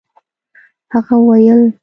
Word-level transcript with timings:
هغه 0.93 1.15
وويل. 1.19 1.61